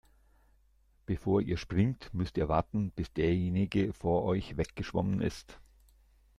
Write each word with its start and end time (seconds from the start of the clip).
Bevor 1.05 1.41
ihr 1.41 1.57
springt, 1.57 2.11
müsst 2.11 2.35
ihr 2.39 2.49
warten, 2.49 2.89
bis 2.89 3.13
derjenige 3.13 3.93
vor 3.93 4.23
euch 4.23 4.57
weggeschwommen 4.57 5.21
ist. 5.21 5.59